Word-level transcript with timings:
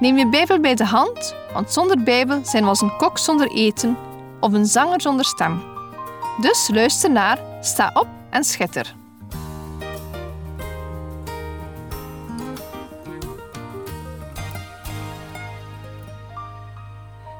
Neem 0.00 0.18
je 0.18 0.28
Bijbel 0.28 0.60
bij 0.60 0.74
de 0.74 0.84
hand, 0.84 1.34
want 1.52 1.72
zonder 1.72 2.02
Bijbel 2.02 2.44
zijn 2.44 2.62
we 2.62 2.68
als 2.68 2.80
een 2.80 2.96
kok 2.96 3.18
zonder 3.18 3.50
eten 3.50 3.96
of 4.40 4.52
een 4.52 4.66
zanger 4.66 5.00
zonder 5.00 5.24
stem. 5.24 5.62
Dus 6.40 6.68
luister 6.72 7.10
naar, 7.10 7.38
sta 7.60 7.90
op 7.94 8.08
en 8.30 8.44
schitter. 8.44 8.94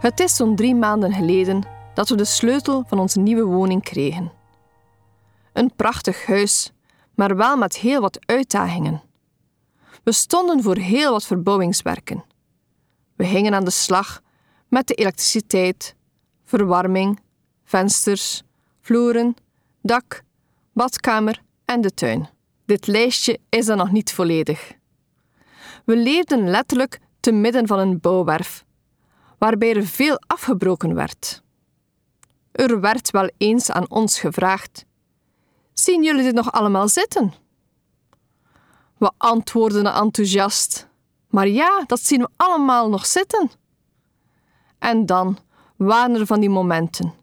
Het 0.00 0.20
is 0.20 0.36
zo'n 0.36 0.56
drie 0.56 0.74
maanden 0.74 1.12
geleden 1.12 1.66
dat 1.94 2.08
we 2.08 2.16
de 2.16 2.24
sleutel 2.24 2.84
van 2.86 2.98
onze 2.98 3.20
nieuwe 3.20 3.44
woning 3.44 3.82
kregen. 3.82 4.32
Een 5.52 5.72
prachtig 5.76 6.26
huis, 6.26 6.72
maar 7.14 7.36
wel 7.36 7.56
met 7.56 7.76
heel 7.76 8.00
wat 8.00 8.18
uitdagingen. 8.26 9.02
We 10.02 10.12
stonden 10.12 10.62
voor 10.62 10.76
heel 10.76 11.10
wat 11.10 11.24
verbouwingswerken. 11.24 12.24
We 13.16 13.24
gingen 13.24 13.54
aan 13.54 13.64
de 13.64 13.70
slag 13.70 14.22
met 14.68 14.86
de 14.86 14.94
elektriciteit, 14.94 15.94
verwarming, 16.44 17.20
vensters, 17.64 18.42
vloeren, 18.80 19.36
dak, 19.82 20.22
badkamer 20.72 21.42
en 21.64 21.80
de 21.80 21.94
tuin. 21.94 22.28
Dit 22.66 22.86
lijstje 22.86 23.38
is 23.48 23.66
dan 23.66 23.76
nog 23.76 23.92
niet 23.92 24.12
volledig. 24.12 24.72
We 25.84 25.96
leefden 25.96 26.50
letterlijk 26.50 27.00
te 27.20 27.32
midden 27.32 27.66
van 27.66 27.78
een 27.78 28.00
bouwwerf, 28.00 28.64
waarbij 29.38 29.74
er 29.74 29.86
veel 29.86 30.20
afgebroken 30.26 30.94
werd. 30.94 31.42
Er 32.52 32.80
werd 32.80 33.10
wel 33.10 33.30
eens 33.36 33.70
aan 33.70 33.90
ons 33.90 34.20
gevraagd: 34.20 34.84
Zien 35.72 36.02
jullie 36.02 36.22
dit 36.22 36.34
nog 36.34 36.52
allemaal 36.52 36.88
zitten? 36.88 37.32
We 38.98 39.12
antwoordden 39.16 39.86
enthousiast: 39.86 40.88
Maar 41.34 41.48
ja, 41.48 41.84
dat 41.86 42.00
zien 42.00 42.20
we 42.20 42.28
allemaal 42.36 42.88
nog 42.88 43.06
zitten. 43.06 43.50
En 44.78 45.06
dan 45.06 45.38
waren 45.76 46.14
er 46.14 46.26
van 46.26 46.40
die 46.40 46.50
momenten, 46.50 47.14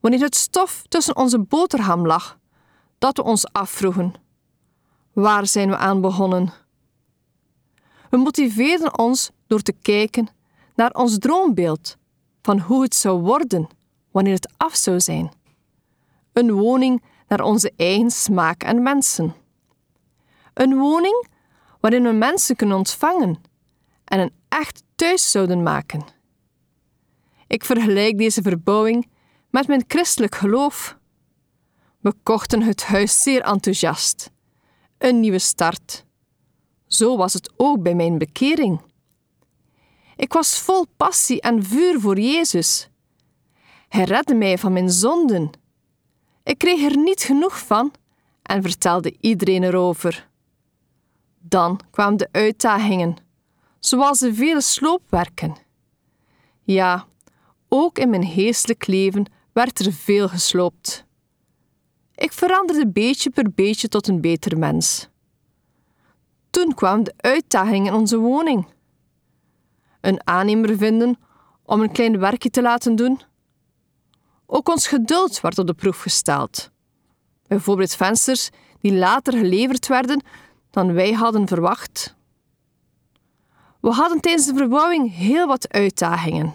wanneer 0.00 0.20
het 0.20 0.34
stof 0.34 0.82
tussen 0.88 1.16
onze 1.16 1.38
boterham 1.38 2.06
lag, 2.06 2.38
dat 2.98 3.16
we 3.16 3.22
ons 3.22 3.52
afvroegen: 3.52 4.14
Waar 5.12 5.46
zijn 5.46 5.68
we 5.68 5.76
aan 5.76 6.00
begonnen? 6.00 6.52
We 8.10 8.16
motiveerden 8.16 8.98
ons 8.98 9.30
door 9.46 9.60
te 9.60 9.72
kijken 9.72 10.28
naar 10.74 10.90
ons 10.90 11.18
droombeeld 11.18 11.96
van 12.42 12.58
hoe 12.58 12.82
het 12.82 12.94
zou 12.94 13.20
worden 13.20 13.68
wanneer 14.10 14.34
het 14.34 14.52
af 14.56 14.74
zou 14.74 15.00
zijn. 15.00 15.32
Een 16.32 16.52
woning 16.52 17.02
naar 17.28 17.40
onze 17.40 17.72
eigen 17.76 18.10
smaak 18.10 18.62
en 18.62 18.82
mensen. 18.82 19.34
Een 20.54 20.78
woning 20.78 21.32
waarin 21.84 22.02
we 22.02 22.12
mensen 22.12 22.56
kunnen 22.56 22.76
ontvangen 22.76 23.42
en 24.04 24.20
een 24.20 24.32
echt 24.48 24.82
thuis 24.94 25.30
zouden 25.30 25.62
maken. 25.62 26.04
Ik 27.46 27.64
vergelijk 27.64 28.18
deze 28.18 28.42
verbouwing 28.42 29.10
met 29.50 29.66
mijn 29.66 29.84
christelijk 29.88 30.34
geloof. 30.34 30.98
We 32.00 32.14
kochten 32.22 32.62
het 32.62 32.84
huis 32.84 33.22
zeer 33.22 33.42
enthousiast. 33.42 34.30
Een 34.98 35.20
nieuwe 35.20 35.38
start. 35.38 36.04
Zo 36.86 37.16
was 37.16 37.32
het 37.32 37.52
ook 37.56 37.82
bij 37.82 37.94
mijn 37.94 38.18
bekering. 38.18 38.80
Ik 40.16 40.32
was 40.32 40.58
vol 40.58 40.86
passie 40.96 41.40
en 41.40 41.64
vuur 41.64 42.00
voor 42.00 42.18
Jezus. 42.18 42.88
Hij 43.88 44.04
redde 44.04 44.34
mij 44.34 44.58
van 44.58 44.72
mijn 44.72 44.90
zonden. 44.90 45.50
Ik 46.42 46.58
kreeg 46.58 46.82
er 46.82 46.96
niet 46.96 47.22
genoeg 47.22 47.58
van 47.58 47.92
en 48.42 48.62
vertelde 48.62 49.16
iedereen 49.20 49.62
erover. 49.62 50.32
Dan 51.48 51.80
kwamen 51.90 52.16
de 52.16 52.28
uitdagingen, 52.32 53.16
zoals 53.78 54.18
de 54.18 54.34
vele 54.34 54.60
sloopwerken. 54.60 55.56
Ja, 56.62 57.06
ook 57.68 57.98
in 57.98 58.10
mijn 58.10 58.26
geestelijk 58.26 58.86
leven 58.86 59.26
werd 59.52 59.78
er 59.78 59.92
veel 59.92 60.28
gesloopt. 60.28 61.04
Ik 62.14 62.32
veranderde 62.32 62.88
beetje 62.88 63.30
per 63.30 63.52
beetje 63.54 63.88
tot 63.88 64.08
een 64.08 64.20
beter 64.20 64.58
mens. 64.58 65.08
Toen 66.50 66.74
kwam 66.74 67.04
de 67.04 67.14
uitdaging 67.16 67.86
in 67.86 67.94
onze 67.94 68.18
woning. 68.18 68.66
Een 70.00 70.26
aannemer 70.26 70.76
vinden 70.76 71.18
om 71.62 71.80
een 71.80 71.92
klein 71.92 72.18
werkje 72.18 72.50
te 72.50 72.62
laten 72.62 72.96
doen 72.96 73.20
ook 74.46 74.68
ons 74.68 74.86
geduld 74.86 75.40
werd 75.40 75.58
op 75.58 75.66
de 75.66 75.74
proef 75.74 76.00
gesteld. 76.00 76.70
Bijvoorbeeld 77.46 77.94
vensters 77.94 78.50
die 78.80 78.92
later 78.92 79.32
geleverd 79.32 79.86
werden 79.86 80.22
dan 80.74 80.92
wij 80.92 81.12
hadden 81.12 81.48
verwacht. 81.48 82.14
We 83.80 83.90
hadden 83.90 84.20
tijdens 84.20 84.46
de 84.46 84.54
verbouwing 84.54 85.14
heel 85.14 85.46
wat 85.46 85.72
uitdagingen. 85.72 86.54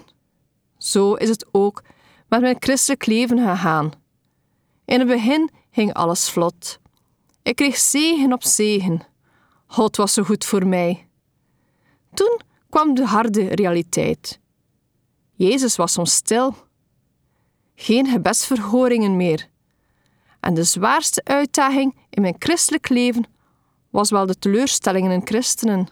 Zo 0.77 1.13
is 1.13 1.29
het 1.29 1.45
ook 1.51 1.83
met 2.27 2.41
mijn 2.41 2.55
christelijk 2.59 3.05
leven 3.05 3.37
gegaan. 3.37 3.91
In 4.85 4.99
het 4.99 5.07
begin 5.07 5.49
ging 5.71 5.93
alles 5.93 6.29
vlot. 6.29 6.79
Ik 7.43 7.55
kreeg 7.55 7.77
zegen 7.77 8.33
op 8.33 8.43
zegen. 8.43 9.01
God 9.67 9.95
was 9.95 10.13
zo 10.13 10.23
goed 10.23 10.45
voor 10.45 10.67
mij. 10.67 11.07
Toen 12.13 12.39
kwam 12.69 12.93
de 12.93 13.05
harde 13.05 13.47
realiteit. 13.47 14.39
Jezus 15.35 15.75
was 15.75 15.93
soms 15.93 16.13
stil 16.13 16.55
geen 17.75 18.07
gebedsverhoringen 18.07 19.15
meer. 19.15 19.49
En 20.39 20.53
de 20.53 20.63
zwaarste 20.63 21.21
uitdaging 21.23 21.95
in 22.09 22.21
mijn 22.21 22.35
christelijk 22.39 22.89
leven 22.89 23.25
was 23.89 24.09
wel 24.09 24.25
de 24.25 24.39
teleurstellingen 24.39 25.11
in 25.11 25.21
christenen. 25.23 25.87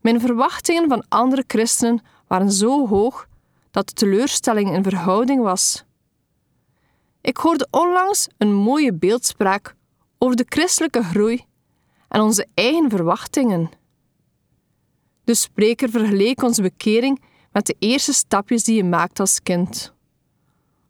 Mijn 0.00 0.20
verwachtingen 0.20 0.88
van 0.88 1.04
andere 1.08 1.44
christenen 1.46 2.00
waren 2.26 2.52
zo 2.52 2.86
hoog 2.86 3.28
dat 3.70 3.88
de 3.88 3.92
teleurstelling 3.92 4.72
in 4.72 4.82
verhouding 4.82 5.42
was. 5.42 5.84
Ik 7.20 7.36
hoorde 7.36 7.68
onlangs 7.70 8.28
een 8.38 8.54
mooie 8.54 8.94
beeldspraak 8.94 9.74
over 10.18 10.36
de 10.36 10.46
christelijke 10.48 11.02
groei 11.02 11.44
en 12.08 12.20
onze 12.20 12.46
eigen 12.54 12.90
verwachtingen. 12.90 13.70
De 15.24 15.34
spreker 15.34 15.90
vergeleek 15.90 16.42
onze 16.42 16.62
bekering 16.62 17.22
met 17.52 17.66
de 17.66 17.76
eerste 17.78 18.12
stapjes 18.12 18.64
die 18.64 18.76
je 18.76 18.84
maakt 18.84 19.20
als 19.20 19.42
kind. 19.42 19.92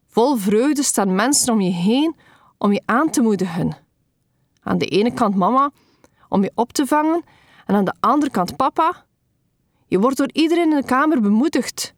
Vol 0.06 0.36
vreugde 0.36 0.82
staan 0.82 1.14
mensen 1.14 1.52
om 1.52 1.60
je 1.60 1.70
heen 1.70 2.16
om 2.58 2.72
je 2.72 2.82
aan 2.84 3.10
te 3.10 3.20
moedigen. 3.20 3.87
Aan 4.68 4.78
de 4.78 4.86
ene 4.86 5.12
kant 5.12 5.34
mama 5.34 5.70
om 6.28 6.42
je 6.42 6.52
op 6.54 6.72
te 6.72 6.86
vangen 6.86 7.22
en 7.66 7.74
aan 7.74 7.84
de 7.84 7.94
andere 8.00 8.30
kant 8.30 8.56
papa. 8.56 9.04
Je 9.86 9.98
wordt 9.98 10.16
door 10.16 10.30
iedereen 10.32 10.70
in 10.70 10.76
de 10.76 10.84
kamer 10.84 11.20
bemoedigd. 11.20 11.94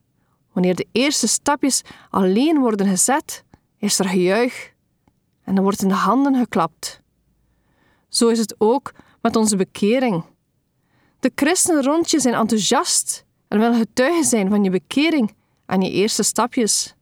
Wanneer 0.53 0.75
de 0.75 0.87
eerste 0.93 1.27
stapjes 1.27 1.83
alleen 2.11 2.59
worden 2.59 2.87
gezet, 2.87 3.45
is 3.79 3.99
er 3.99 4.09
gejuich 4.09 4.73
en 5.45 5.57
er 5.57 5.63
wordt 5.63 5.83
in 5.83 5.89
de 5.89 5.95
handen 5.95 6.35
geklapt. 6.35 7.01
Zo 8.09 8.29
is 8.29 8.39
het 8.39 8.55
ook 8.59 8.93
met 9.23 9.37
onze 9.37 9.57
bekering. 9.57 10.25
De 11.21 11.33
christenen 11.35 11.83
rond 11.83 12.11
je 12.11 12.21
zijn 12.21 12.35
enthousiast 12.35 13.25
en 13.49 13.59
willen 13.59 13.79
getuigen 13.79 14.25
zijn 14.25 14.49
van 14.49 14.65
je 14.65 14.71
bekering 14.71 15.35
en 15.67 15.81
je 15.81 15.91
eerste 15.91 16.23
stapjes. 16.23 16.95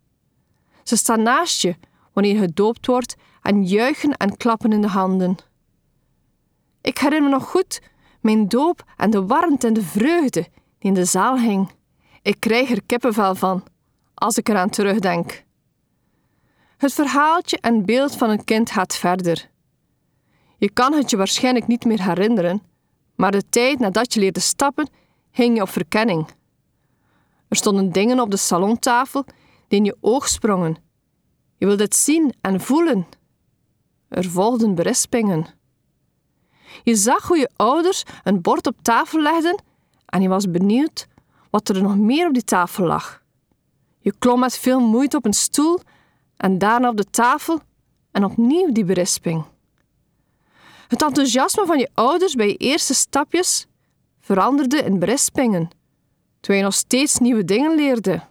Ze 0.82 0.96
staan 0.96 1.22
naast 1.22 1.62
je 1.62 1.76
wanneer 2.12 2.32
je 2.34 2.40
gedoopt 2.40 2.86
wordt 2.86 3.16
en 3.42 3.64
juichen 3.64 4.16
en 4.16 4.36
klappen 4.36 4.72
in 4.72 4.80
de 4.80 4.88
handen. 4.88 5.36
Ik 6.88 6.98
herinner 6.98 7.30
me 7.30 7.36
nog 7.36 7.50
goed 7.50 7.80
mijn 8.20 8.48
doop 8.48 8.84
en 8.96 9.10
de 9.10 9.26
warmte 9.26 9.66
en 9.66 9.72
de 9.72 9.82
vreugde 9.82 10.40
die 10.40 10.50
in 10.78 10.94
de 10.94 11.04
zaal 11.04 11.38
hing. 11.38 11.70
Ik 12.22 12.36
krijg 12.40 12.70
er 12.70 12.82
kippenvel 12.86 13.34
van 13.34 13.64
als 14.14 14.38
ik 14.38 14.48
eraan 14.48 14.70
terugdenk. 14.70 15.44
Het 16.76 16.92
verhaaltje 16.92 17.58
en 17.60 17.84
beeld 17.84 18.16
van 18.16 18.30
een 18.30 18.44
kind 18.44 18.70
gaat 18.70 18.96
verder. 18.96 19.50
Je 20.58 20.70
kan 20.70 20.92
het 20.92 21.10
je 21.10 21.16
waarschijnlijk 21.16 21.66
niet 21.66 21.84
meer 21.84 22.04
herinneren, 22.04 22.62
maar 23.16 23.30
de 23.30 23.48
tijd 23.48 23.78
nadat 23.78 24.14
je 24.14 24.20
leerde 24.20 24.40
stappen, 24.40 24.90
hing 25.30 25.56
je 25.56 25.62
op 25.62 25.68
verkenning. 25.68 26.26
Er 27.48 27.56
stonden 27.56 27.92
dingen 27.92 28.20
op 28.20 28.30
de 28.30 28.36
salontafel 28.36 29.24
die 29.68 29.78
in 29.78 29.84
je 29.84 29.96
oog 30.00 30.28
sprongen. 30.28 30.76
Je 31.56 31.66
wilde 31.66 31.82
het 31.82 31.96
zien 31.96 32.34
en 32.40 32.60
voelen. 32.60 33.06
Er 34.08 34.24
volgden 34.24 34.74
berispingen. 34.74 35.57
Je 36.82 36.94
zag 36.94 37.26
hoe 37.26 37.38
je 37.38 37.50
ouders 37.56 38.02
een 38.24 38.40
bord 38.40 38.66
op 38.66 38.76
tafel 38.82 39.20
legden 39.20 39.62
en 40.06 40.22
je 40.22 40.28
was 40.28 40.50
benieuwd 40.50 41.06
wat 41.50 41.68
er 41.68 41.82
nog 41.82 41.96
meer 41.96 42.26
op 42.26 42.32
die 42.32 42.44
tafel 42.44 42.86
lag. 42.86 43.22
Je 43.98 44.14
klom 44.18 44.40
met 44.40 44.58
veel 44.58 44.80
moeite 44.80 45.16
op 45.16 45.24
een 45.24 45.32
stoel 45.32 45.80
en 46.36 46.58
daarna 46.58 46.88
op 46.88 46.96
de 46.96 47.10
tafel 47.10 47.60
en 48.10 48.24
opnieuw 48.24 48.72
die 48.72 48.84
berisping. 48.84 49.44
Het 50.88 51.02
enthousiasme 51.02 51.66
van 51.66 51.78
je 51.78 51.88
ouders 51.94 52.34
bij 52.34 52.46
je 52.46 52.56
eerste 52.56 52.94
stapjes 52.94 53.66
veranderde 54.20 54.76
in 54.76 54.98
berispingen, 54.98 55.68
terwijl 56.40 56.58
je 56.58 56.64
nog 56.64 56.74
steeds 56.74 57.18
nieuwe 57.18 57.44
dingen 57.44 57.74
leerde. 57.74 58.22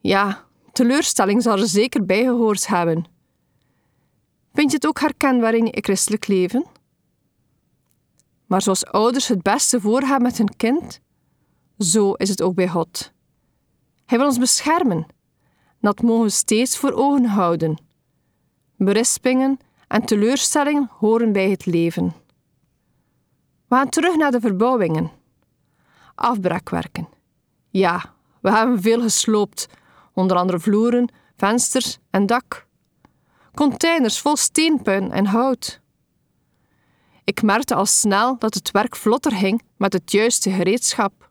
Ja, 0.00 0.44
teleurstelling 0.72 1.42
zal 1.42 1.58
er 1.58 1.68
zeker 1.68 2.04
bij 2.04 2.22
gehoord 2.22 2.66
hebben. 2.66 3.04
Vind 4.54 4.70
je 4.70 4.76
het 4.76 4.86
ook 4.86 5.00
herkenbaar 5.00 5.54
in 5.54 5.64
je 5.64 5.80
christelijk 5.80 6.26
leven? 6.26 6.64
Maar 8.46 8.62
zoals 8.62 8.86
ouders 8.86 9.28
het 9.28 9.42
beste 9.42 9.80
voor 9.80 10.00
hebben 10.00 10.22
met 10.22 10.38
hun 10.38 10.56
kind, 10.56 11.00
zo 11.78 12.12
is 12.12 12.28
het 12.28 12.42
ook 12.42 12.54
bij 12.54 12.68
God. 12.68 13.12
Hij 14.06 14.18
wil 14.18 14.26
ons 14.26 14.38
beschermen. 14.38 15.06
Dat 15.80 16.02
mogen 16.02 16.24
we 16.24 16.30
steeds 16.30 16.78
voor 16.78 16.92
ogen 16.92 17.24
houden. 17.24 17.78
Berispingen 18.76 19.58
en 19.88 20.04
teleurstellingen 20.04 20.90
horen 20.98 21.32
bij 21.32 21.50
het 21.50 21.66
leven. 21.66 22.14
We 23.68 23.74
gaan 23.74 23.88
terug 23.88 24.16
naar 24.16 24.30
de 24.30 24.40
verbouwingen. 24.40 25.10
Afbraakwerken. 26.14 27.08
Ja, 27.70 28.14
we 28.40 28.50
hebben 28.50 28.82
veel 28.82 29.00
gesloopt, 29.00 29.66
onder 30.12 30.36
andere 30.36 30.60
vloeren, 30.60 31.08
vensters 31.36 31.98
en 32.10 32.26
dak. 32.26 32.66
Containers 33.54 34.20
vol 34.20 34.36
steenpuin 34.36 35.12
en 35.12 35.26
hout. 35.26 35.80
Ik 37.26 37.42
merkte 37.42 37.74
al 37.74 37.86
snel 37.86 38.38
dat 38.38 38.54
het 38.54 38.70
werk 38.70 38.96
vlotter 38.96 39.32
ging 39.32 39.62
met 39.76 39.92
het 39.92 40.12
juiste 40.12 40.50
gereedschap. 40.50 41.30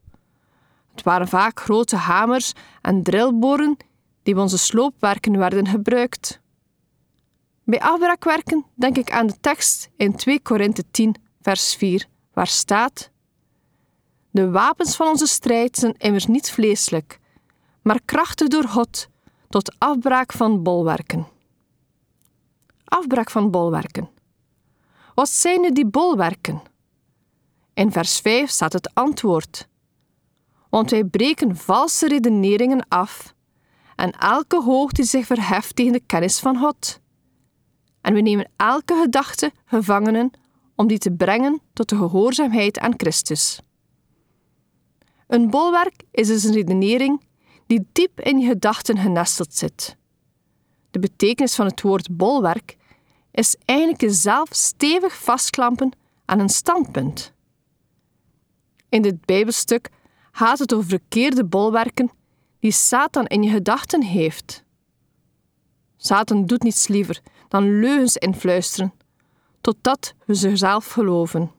Het 0.92 1.04
waren 1.04 1.28
vaak 1.28 1.60
grote 1.60 1.96
hamers 1.96 2.54
en 2.82 3.04
drillboren 3.04 3.78
die 4.24 4.40
onze 4.40 4.58
sloopwerken 4.58 5.38
werden 5.38 5.68
gebruikt. 5.68 6.42
Bij 7.64 7.82
afbraakwerken 7.82 8.66
denk 8.74 8.98
ik 8.98 9.12
aan 9.12 9.28
de 9.28 9.40
tekst 9.42 9.90
in 9.98 10.16
2 10.16 10.42
Korinthe 10.42 10.84
10, 10.92 11.16
vers 11.42 11.76
4, 11.76 12.08
waar 12.34 12.48
staat: 12.48 13.12
De 14.32 14.50
wapens 14.50 14.96
van 14.96 15.08
onze 15.08 15.28
strijd 15.28 15.78
zijn 15.78 15.98
immers 15.98 16.26
niet 16.26 16.52
vleeselijk, 16.52 17.20
maar 17.82 18.00
krachtig 18.06 18.48
door 18.48 18.68
God 18.68 19.08
tot 19.50 19.76
afbraak 19.78 20.32
van 20.32 20.64
bolwerken. 20.64 21.28
Afbraak 22.86 23.30
van 23.30 23.52
bolwerken. 23.52 24.15
Wat 25.16 25.30
zijn 25.30 25.62
nu 25.62 25.72
die 25.72 25.86
bolwerken? 25.86 26.62
In 27.74 27.92
vers 27.92 28.20
5 28.20 28.50
staat 28.50 28.74
het 28.74 28.94
antwoord. 28.94 29.68
Want 30.70 30.90
wij 30.92 31.04
breken 31.04 31.56
valse 31.56 32.08
redeneringen 32.08 32.88
af 32.88 33.34
en 33.96 34.12
elke 34.12 34.62
hoogte 34.62 35.02
die 35.02 35.10
zich 35.10 35.26
verheft 35.26 35.76
tegen 35.76 35.92
de 35.92 36.02
kennis 36.06 36.40
van 36.40 36.58
God. 36.58 37.00
En 38.02 38.14
we 38.14 38.22
nemen 38.22 38.52
elke 38.56 38.96
gedachte 39.02 39.52
gevangenen 39.66 40.32
om 40.76 40.88
die 40.88 40.98
te 40.98 41.12
brengen 41.12 41.62
tot 41.74 41.90
de 41.90 41.96
gehoorzaamheid 41.96 42.80
aan 42.80 42.94
Christus. 42.98 43.60
Een 45.28 45.50
bolwerk 45.50 46.04
is 46.12 46.28
dus 46.28 46.44
een 46.44 46.54
redenering 46.54 47.24
die 47.68 47.88
diep 47.92 48.20
in 48.20 48.40
je 48.40 48.48
gedachten 48.48 48.98
genesteld 48.98 49.54
zit. 49.54 49.98
De 50.92 51.00
betekenis 51.00 51.56
van 51.56 51.66
het 51.66 51.82
woord 51.82 52.18
bolwerk 52.18 52.78
is 53.36 53.56
eigenlijk 53.66 54.02
jezelf 54.02 54.48
stevig 54.52 55.18
vastklampen 55.18 55.92
aan 56.26 56.40
een 56.40 56.50
standpunt. 56.50 57.34
In 58.90 59.02
dit 59.02 59.26
Bijbelstuk 59.26 59.90
gaat 60.32 60.60
het 60.60 60.74
over 60.74 60.90
verkeerde 60.90 61.46
bolwerken 61.46 62.12
die 62.60 62.72
Satan 62.72 63.26
in 63.26 63.44
je 63.44 63.50
gedachten 63.50 64.04
heeft. 64.04 64.64
Satan 65.98 66.46
doet 66.46 66.64
niets 66.64 66.88
liever 66.88 67.22
dan 67.48 67.80
leugens 67.80 68.18
influisteren, 68.18 68.94
totdat 69.62 70.14
we 70.26 70.36
ze 70.36 70.58
zelf 70.58 70.92
geloven. 70.92 71.52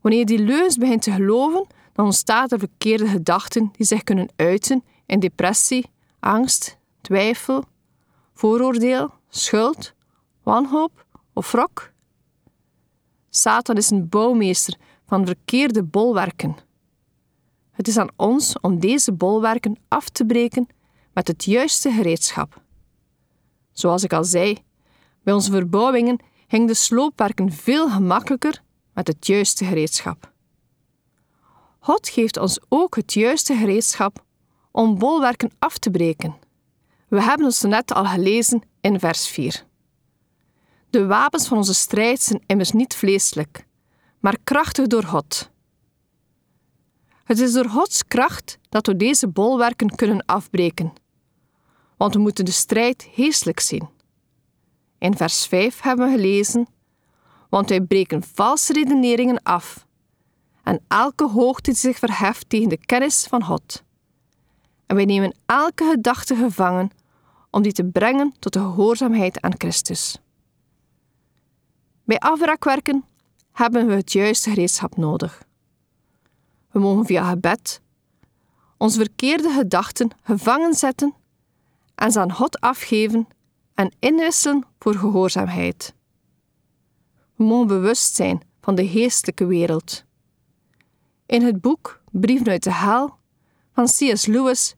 Wanneer 0.00 0.20
je 0.20 0.26
die 0.26 0.38
leugens 0.38 0.76
begint 0.76 1.02
te 1.02 1.12
geloven, 1.12 1.66
dan 1.92 2.04
ontstaan 2.04 2.48
er 2.48 2.58
verkeerde 2.58 3.06
gedachten 3.06 3.70
die 3.72 3.86
zich 3.86 4.02
kunnen 4.02 4.28
uiten 4.36 4.84
in 5.06 5.20
depressie, 5.20 5.90
angst, 6.20 6.78
twijfel, 7.00 7.64
vooroordeel, 8.34 9.10
schuld, 9.28 9.94
wanhoop 10.42 11.06
of 11.32 11.52
wrok. 11.52 11.92
Satan 13.30 13.76
is 13.76 13.90
een 13.90 14.08
bouwmeester 14.08 14.76
van 15.06 15.26
verkeerde 15.26 15.82
bolwerken. 15.82 16.56
Het 17.70 17.88
is 17.88 17.96
aan 17.96 18.10
ons 18.16 18.60
om 18.60 18.80
deze 18.80 19.12
bolwerken 19.12 19.78
af 19.88 20.08
te 20.08 20.24
breken 20.24 20.68
met 21.12 21.28
het 21.28 21.44
juiste 21.44 21.90
gereedschap. 21.90 22.62
Zoals 23.72 24.02
ik 24.02 24.12
al 24.12 24.24
zei, 24.24 24.58
bij 25.22 25.34
onze 25.34 25.50
verbouwingen 25.50 26.18
ging 26.48 26.66
de 26.66 26.74
sloopwerken 26.74 27.52
veel 27.52 27.90
gemakkelijker 27.90 28.62
met 28.92 29.06
het 29.06 29.26
juiste 29.26 29.64
gereedschap. 29.64 30.32
God 31.78 32.08
geeft 32.08 32.36
ons 32.36 32.60
ook 32.68 32.96
het 32.96 33.12
juiste 33.12 33.54
gereedschap 33.54 34.24
om 34.70 34.98
bolwerken 34.98 35.50
af 35.58 35.78
te 35.78 35.90
breken. 35.90 36.36
We 37.08 37.22
hebben 37.22 37.46
ons 37.46 37.62
net 37.62 37.92
al 37.92 38.04
gelezen 38.04 38.62
in 38.80 38.98
vers 38.98 39.28
4. 39.28 39.68
De 40.90 41.06
wapens 41.06 41.48
van 41.48 41.56
onze 41.56 41.74
strijd 41.74 42.20
zijn 42.20 42.42
immers 42.46 42.72
niet 42.72 42.94
vleeselijk, 42.94 43.66
maar 44.18 44.36
krachtig 44.44 44.86
door 44.86 45.04
God. 45.04 45.50
Het 47.24 47.38
is 47.38 47.52
door 47.52 47.68
Gods 47.68 48.04
kracht 48.04 48.58
dat 48.68 48.86
we 48.86 48.96
deze 48.96 49.28
bolwerken 49.28 49.94
kunnen 49.94 50.24
afbreken, 50.26 50.92
want 51.96 52.14
we 52.14 52.20
moeten 52.20 52.44
de 52.44 52.50
strijd 52.50 53.02
heeslijk 53.02 53.60
zien. 53.60 53.88
In 54.98 55.16
vers 55.16 55.46
5 55.46 55.80
hebben 55.80 56.06
we 56.06 56.16
gelezen: 56.16 56.66
Want 57.48 57.68
wij 57.68 57.80
breken 57.80 58.22
valse 58.22 58.72
redeneringen 58.72 59.42
af 59.42 59.86
en 60.62 60.84
elke 60.88 61.28
hoogte 61.28 61.70
die 61.70 61.80
zich 61.80 61.98
verheft 61.98 62.48
tegen 62.48 62.68
de 62.68 62.78
kennis 62.78 63.26
van 63.28 63.44
God. 63.44 63.82
En 64.86 64.96
wij 64.96 65.04
nemen 65.04 65.34
elke 65.46 65.84
gedachte 65.90 66.36
gevangen 66.36 66.90
om 67.50 67.62
die 67.62 67.72
te 67.72 67.84
brengen 67.84 68.34
tot 68.38 68.52
de 68.52 68.58
gehoorzaamheid 68.58 69.40
aan 69.40 69.54
Christus. 69.58 70.18
Bij 72.10 72.18
afbraakwerken 72.18 73.04
hebben 73.52 73.86
we 73.86 73.92
het 73.92 74.12
juiste 74.12 74.50
gereedschap 74.50 74.96
nodig. 74.96 75.42
We 76.70 76.78
mogen 76.78 77.06
via 77.06 77.28
gebed 77.28 77.80
onze 78.76 78.98
verkeerde 78.98 79.50
gedachten 79.50 80.10
gevangen 80.22 80.74
zetten 80.74 81.14
en 81.94 82.12
ze 82.12 82.20
aan 82.20 82.32
God 82.32 82.60
afgeven 82.60 83.28
en 83.74 83.92
inwisselen 83.98 84.66
voor 84.78 84.94
gehoorzaamheid. 84.94 85.94
We 87.34 87.44
mogen 87.44 87.66
bewust 87.66 88.14
zijn 88.14 88.42
van 88.60 88.74
de 88.74 88.88
geestelijke 88.88 89.46
wereld. 89.46 90.04
In 91.26 91.42
het 91.42 91.60
boek 91.60 92.02
Brieven 92.10 92.48
uit 92.48 92.62
de 92.62 92.74
Hel 92.74 93.18
van 93.72 93.84
C.S. 93.84 94.26
Lewis 94.26 94.74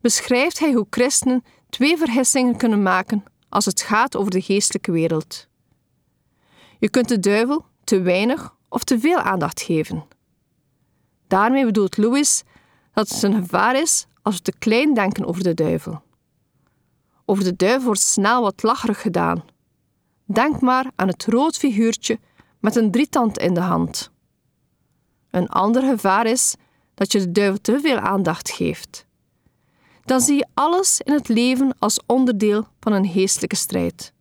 beschrijft 0.00 0.58
hij 0.58 0.72
hoe 0.72 0.86
christenen 0.90 1.44
twee 1.70 1.96
vergissingen 1.96 2.56
kunnen 2.56 2.82
maken 2.82 3.24
als 3.48 3.64
het 3.64 3.80
gaat 3.80 4.16
over 4.16 4.30
de 4.30 4.42
geestelijke 4.42 4.92
wereld. 4.92 5.48
Je 6.80 6.90
kunt 6.90 7.08
de 7.08 7.18
duivel 7.18 7.64
te 7.84 8.00
weinig 8.00 8.54
of 8.68 8.84
te 8.84 8.98
veel 8.98 9.18
aandacht 9.18 9.60
geven. 9.60 10.04
Daarmee 11.26 11.64
bedoelt 11.64 11.96
Lewis 11.96 12.42
dat 12.92 13.08
het 13.08 13.22
een 13.22 13.34
gevaar 13.34 13.80
is 13.80 14.06
als 14.22 14.36
we 14.36 14.42
te 14.42 14.52
klein 14.58 14.94
denken 14.94 15.26
over 15.26 15.42
de 15.42 15.54
duivel. 15.54 16.02
Over 17.24 17.44
de 17.44 17.56
duivel 17.56 17.84
wordt 17.84 18.00
snel 18.00 18.42
wat 18.42 18.62
lacherig 18.62 19.00
gedaan. 19.00 19.44
Denk 20.24 20.60
maar 20.60 20.90
aan 20.96 21.08
het 21.08 21.24
rood 21.24 21.56
figuurtje 21.56 22.18
met 22.58 22.76
een 22.76 22.90
drietand 22.90 23.38
in 23.38 23.54
de 23.54 23.60
hand. 23.60 24.10
Een 25.30 25.48
ander 25.48 25.82
gevaar 25.82 26.26
is 26.26 26.54
dat 26.94 27.12
je 27.12 27.18
de 27.18 27.32
duivel 27.32 27.60
te 27.60 27.80
veel 27.80 27.98
aandacht 27.98 28.50
geeft. 28.50 29.06
Dan 30.04 30.20
zie 30.20 30.36
je 30.36 30.46
alles 30.54 31.00
in 31.00 31.12
het 31.12 31.28
leven 31.28 31.74
als 31.78 32.00
onderdeel 32.06 32.66
van 32.80 32.92
een 32.92 33.08
geestelijke 33.08 33.56
strijd. 33.56 34.12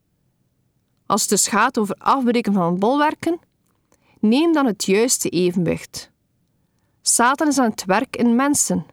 Als 1.10 1.22
het 1.22 1.30
dus 1.30 1.48
gaat 1.48 1.78
over 1.78 1.96
afbreken 1.98 2.54
van 2.54 2.80
bolwerken, 2.80 3.40
neem 4.20 4.54
dan 4.54 4.66
het 4.66 4.86
juiste 4.86 5.30
evenwicht. 5.30 6.12
Satan 7.02 7.48
is 7.48 7.58
aan 7.58 7.70
het 7.70 7.86
werk 7.86 8.16
in 8.16 8.36
mensen, 8.36 8.86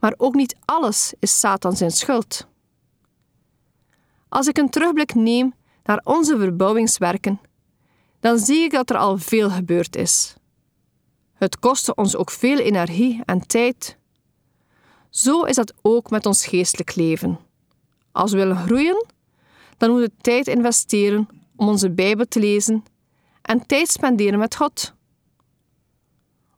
maar 0.00 0.14
ook 0.16 0.34
niet 0.34 0.56
alles 0.64 1.14
is 1.18 1.38
Satan 1.38 1.76
zijn 1.76 1.90
schuld. 1.90 2.46
Als 4.28 4.46
ik 4.46 4.58
een 4.58 4.68
terugblik 4.70 5.14
neem 5.14 5.54
naar 5.82 6.00
onze 6.04 6.38
verbouwingswerken, 6.38 7.40
dan 8.20 8.38
zie 8.38 8.62
ik 8.62 8.70
dat 8.70 8.90
er 8.90 8.96
al 8.96 9.18
veel 9.18 9.50
gebeurd 9.50 9.96
is. 9.96 10.34
Het 11.34 11.58
kostte 11.58 11.94
ons 11.94 12.16
ook 12.16 12.30
veel 12.30 12.58
energie 12.58 13.22
en 13.24 13.46
tijd. 13.46 13.98
Zo 15.10 15.42
is 15.42 15.56
dat 15.56 15.74
ook 15.82 16.10
met 16.10 16.26
ons 16.26 16.46
geestelijk 16.46 16.94
leven. 16.94 17.38
Als 18.12 18.30
we 18.32 18.36
willen 18.36 18.56
groeien, 18.56 19.18
dan 19.80 19.90
moeten 19.90 20.08
we 20.08 20.22
tijd 20.22 20.46
investeren 20.46 21.28
om 21.56 21.68
onze 21.68 21.90
Bijbel 21.90 22.24
te 22.28 22.40
lezen 22.40 22.84
en 23.42 23.66
tijd 23.66 23.88
spenderen 23.88 24.38
met 24.38 24.56
God. 24.56 24.94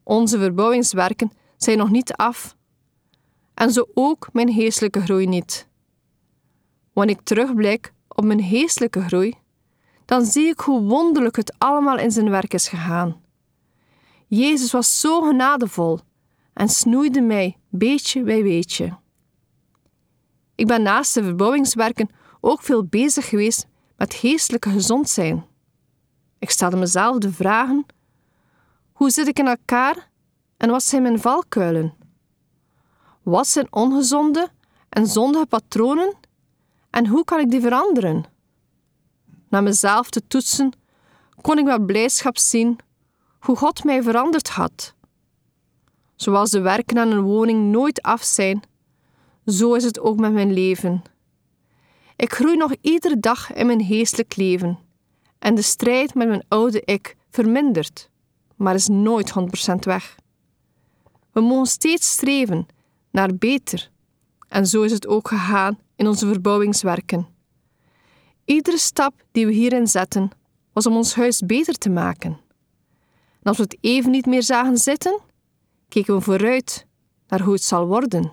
Onze 0.02 0.38
verbouwingswerken 0.38 1.32
zijn 1.56 1.78
nog 1.78 1.90
niet 1.90 2.12
af 2.12 2.56
en 3.54 3.70
zo 3.70 3.86
ook 3.94 4.28
mijn 4.32 4.52
geestelijke 4.52 5.00
groei 5.00 5.26
niet. 5.26 5.68
Wanneer 6.92 7.14
ik 7.14 7.22
terugblik 7.24 7.92
op 8.08 8.24
mijn 8.24 8.42
geestelijke 8.42 9.00
groei, 9.00 9.34
dan 10.04 10.24
zie 10.24 10.46
ik 10.46 10.60
hoe 10.60 10.82
wonderlijk 10.82 11.36
het 11.36 11.54
allemaal 11.58 11.98
in 11.98 12.10
zijn 12.10 12.30
werk 12.30 12.54
is 12.54 12.68
gegaan. 12.68 13.20
Jezus 14.26 14.72
was 14.72 15.00
zo 15.00 15.20
genadevol 15.20 15.98
en 16.52 16.68
snoeide 16.68 17.20
mij 17.20 17.56
beetje 17.68 18.22
bij 18.22 18.42
beetje. 18.42 18.98
Ik 20.54 20.66
ben 20.66 20.82
naast 20.82 21.14
de 21.14 21.22
verbouwingswerken 21.22 22.20
ook 22.44 22.62
veel 22.62 22.84
bezig 22.84 23.28
geweest 23.28 23.66
met 23.96 24.14
geestelijke 24.14 24.70
gezond 24.70 25.08
zijn. 25.08 25.46
Ik 26.38 26.50
stelde 26.50 26.76
mezelf 26.76 27.18
de 27.18 27.32
vragen: 27.32 27.86
hoe 28.92 29.10
zit 29.10 29.28
ik 29.28 29.38
in 29.38 29.46
elkaar 29.46 30.10
en 30.56 30.70
wat 30.70 30.82
zijn 30.82 31.02
mijn 31.02 31.20
valkuilen? 31.20 31.94
Wat 33.22 33.46
zijn 33.46 33.66
ongezonde 33.70 34.48
en 34.88 35.06
zondige 35.06 35.46
patronen 35.46 36.14
en 36.90 37.06
hoe 37.06 37.24
kan 37.24 37.40
ik 37.40 37.50
die 37.50 37.60
veranderen? 37.60 38.24
Na 39.48 39.60
mezelf 39.60 40.10
te 40.10 40.26
toetsen, 40.26 40.72
kon 41.40 41.58
ik 41.58 41.64
met 41.64 41.86
blijdschap 41.86 42.38
zien 42.38 42.78
hoe 43.40 43.56
God 43.56 43.84
mij 43.84 44.02
veranderd 44.02 44.48
had. 44.48 44.94
Zoals 46.16 46.50
de 46.50 46.60
werken 46.60 46.98
aan 46.98 47.10
een 47.10 47.22
woning 47.22 47.70
nooit 47.70 48.02
af 48.02 48.22
zijn, 48.22 48.62
zo 49.46 49.74
is 49.74 49.84
het 49.84 50.00
ook 50.00 50.18
met 50.18 50.32
mijn 50.32 50.52
leven. 50.52 51.02
Ik 52.22 52.32
groei 52.32 52.56
nog 52.56 52.74
iedere 52.80 53.20
dag 53.20 53.52
in 53.52 53.66
mijn 53.66 53.84
geestelijk 53.84 54.36
leven 54.36 54.78
en 55.38 55.54
de 55.54 55.62
strijd 55.62 56.14
met 56.14 56.28
mijn 56.28 56.44
oude 56.48 56.82
ik 56.84 57.16
vermindert, 57.30 58.10
maar 58.56 58.74
is 58.74 58.88
nooit 58.88 59.32
100% 59.70 59.74
weg. 59.78 60.16
We 61.32 61.40
mogen 61.40 61.66
steeds 61.66 62.10
streven 62.10 62.66
naar 63.10 63.34
beter 63.34 63.90
en 64.48 64.66
zo 64.66 64.82
is 64.82 64.92
het 64.92 65.06
ook 65.06 65.28
gegaan 65.28 65.78
in 65.96 66.06
onze 66.06 66.26
verbouwingswerken. 66.26 67.26
Iedere 68.44 68.78
stap 68.78 69.14
die 69.32 69.46
we 69.46 69.52
hierin 69.52 69.86
zetten 69.86 70.30
was 70.72 70.86
om 70.86 70.96
ons 70.96 71.14
huis 71.14 71.40
beter 71.40 71.74
te 71.74 71.90
maken. 71.90 72.40
En 73.42 73.42
als 73.42 73.56
we 73.56 73.62
het 73.62 73.78
even 73.80 74.10
niet 74.10 74.26
meer 74.26 74.42
zagen 74.42 74.78
zitten, 74.78 75.20
keken 75.88 76.14
we 76.14 76.20
vooruit 76.20 76.86
naar 77.28 77.40
hoe 77.40 77.52
het 77.52 77.64
zal 77.64 77.86
worden. 77.86 78.32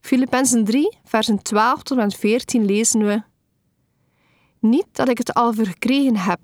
Filippenzen 0.00 0.64
3, 0.64 0.98
versen 1.04 1.42
12 1.42 1.82
tot 1.82 1.98
en 1.98 2.10
14 2.10 2.64
lezen 2.64 3.06
we: 3.06 3.22
Niet 4.58 4.86
dat 4.92 5.08
ik 5.08 5.18
het 5.18 5.34
al 5.34 5.52
verkregen 5.52 6.16
heb 6.16 6.40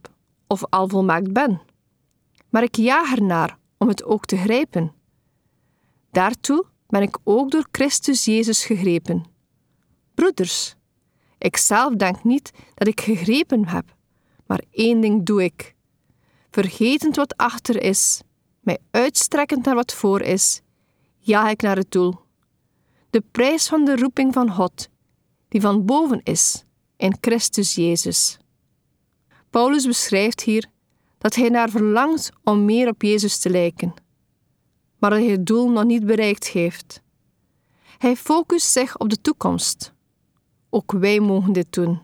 of 0.47 0.65
al 0.65 0.89
volmaakt 0.89 1.33
ben, 1.33 1.61
maar 2.49 2.63
ik 2.63 2.77
jaag 2.77 3.15
ernaar 3.15 3.59
om 3.79 3.89
het 3.89 4.05
ook 4.05 4.25
te 4.25 4.37
grijpen. 4.37 4.93
Daartoe 6.11 6.65
ben 6.87 7.03
ik 7.03 7.19
ook 7.25 7.51
door 7.51 7.67
Christus 7.73 8.25
Jezus 8.25 8.65
gegrepen. 8.65 9.25
Broeders, 10.15 10.75
ik 11.39 11.57
zelf 11.57 11.95
denk 11.95 12.25
niet 12.25 12.53
dat 12.75 12.89
ik 12.89 13.01
gegrepen 13.01 13.69
heb, 13.69 13.95
maar 14.47 14.63
één 14.71 15.01
ding 15.01 15.27
doe 15.27 15.45
ik. 15.45 15.75
Vergetend 16.51 17.17
wat 17.17 17.37
achter 17.37 17.83
is, 17.83 18.21
mij 18.61 18.79
uitstrekkend 18.91 19.65
naar 19.65 19.75
wat 19.75 19.95
voor 19.95 20.21
is, 20.21 20.61
jaag 21.19 21.51
ik 21.51 21.63
naar 21.63 21.77
het 21.77 21.91
doel 21.91 22.26
de 23.17 23.25
prijs 23.31 23.69
van 23.69 23.85
de 23.85 23.97
roeping 23.97 24.33
van 24.33 24.51
God, 24.51 24.89
die 25.49 25.61
van 25.61 25.85
boven 25.85 26.21
is, 26.23 26.65
in 26.97 27.17
Christus 27.21 27.75
Jezus. 27.75 28.39
Paulus 29.51 29.87
beschrijft 29.87 30.43
hier 30.43 30.67
dat 31.19 31.35
hij 31.35 31.49
naar 31.49 31.71
verlangt 31.71 32.31
om 32.45 32.65
meer 32.65 32.89
op 32.89 33.03
Jezus 33.03 33.39
te 33.39 33.51
lijken, 33.51 33.95
maar 34.99 35.11
dat 35.11 35.19
hij 35.19 35.29
het 35.29 35.47
doel 35.47 35.71
nog 35.71 35.85
niet 35.85 36.07
bereikt 36.07 36.49
heeft. 36.49 37.03
Hij 37.99 38.17
focust 38.17 38.73
zich 38.73 38.99
op 38.99 39.09
de 39.09 39.21
toekomst. 39.21 39.93
Ook 40.71 40.93
wij 40.93 41.21
mogen 41.21 41.53
dit 41.53 41.73
doen. 41.73 42.03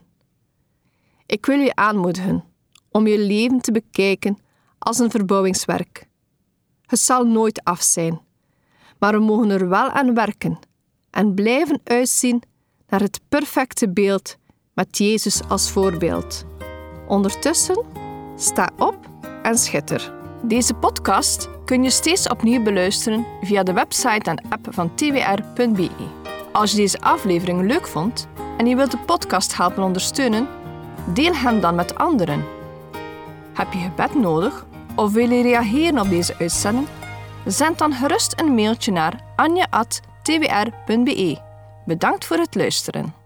Ik 1.25 1.45
wil 1.45 1.59
je 1.59 1.75
aanmoedigen 1.75 2.43
om 2.91 3.07
je 3.07 3.19
leven 3.19 3.61
te 3.61 3.71
bekijken 3.71 4.37
als 4.79 4.99
een 4.99 5.11
verbouwingswerk. 5.11 6.07
Het 6.85 6.99
zal 6.99 7.25
nooit 7.25 7.63
af 7.63 7.81
zijn, 7.81 8.21
maar 8.99 9.13
we 9.13 9.19
mogen 9.19 9.49
er 9.49 9.69
wel 9.69 9.89
aan 9.89 10.13
werken 10.13 10.71
en 11.13 11.33
blijven 11.33 11.81
uitzien 11.83 12.41
naar 12.87 12.99
het 12.99 13.19
perfecte 13.29 13.89
beeld 13.89 14.37
met 14.73 14.97
Jezus 14.97 15.41
als 15.47 15.71
voorbeeld. 15.71 16.45
Ondertussen, 17.07 17.85
sta 18.35 18.69
op 18.77 18.97
en 19.43 19.57
schitter. 19.57 20.13
Deze 20.41 20.73
podcast 20.73 21.49
kun 21.65 21.83
je 21.83 21.89
steeds 21.89 22.27
opnieuw 22.27 22.63
beluisteren 22.63 23.25
via 23.41 23.63
de 23.63 23.73
website 23.73 24.29
en 24.29 24.49
app 24.49 24.67
van 24.69 24.95
twr.be. 24.95 25.89
Als 26.51 26.71
je 26.71 26.77
deze 26.77 27.01
aflevering 27.01 27.61
leuk 27.61 27.87
vond 27.87 28.27
en 28.57 28.65
je 28.65 28.75
wilt 28.75 28.91
de 28.91 28.99
podcast 29.05 29.57
helpen 29.57 29.83
ondersteunen, 29.83 30.47
deel 31.13 31.33
hem 31.35 31.59
dan 31.59 31.75
met 31.75 31.95
anderen. 31.95 32.43
Heb 33.53 33.73
je 33.73 33.79
gebed 33.79 34.15
nodig 34.15 34.65
of 34.95 35.11
wil 35.11 35.29
je 35.29 35.41
reageren 35.41 35.99
op 35.99 36.09
deze 36.09 36.35
uitzending? 36.39 36.87
Zend 37.45 37.77
dan 37.77 37.93
gerust 37.93 38.39
een 38.39 38.55
mailtje 38.55 38.91
naar 38.91 39.19
anja@ 39.35 40.11
twr.be. 40.23 41.37
Bedankt 41.85 42.25
voor 42.25 42.37
het 42.37 42.55
luisteren. 42.55 43.22